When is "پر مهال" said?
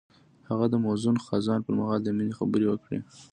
1.65-1.99